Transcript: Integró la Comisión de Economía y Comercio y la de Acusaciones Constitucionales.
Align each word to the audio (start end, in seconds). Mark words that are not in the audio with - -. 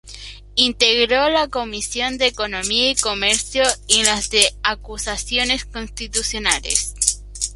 Integró 0.55 1.29
la 1.29 1.47
Comisión 1.47 2.17
de 2.17 2.25
Economía 2.25 2.89
y 2.89 2.95
Comercio 2.95 3.61
y 3.87 4.01
la 4.03 4.19
de 4.31 4.51
Acusaciones 4.63 5.65
Constitucionales. 5.65 6.95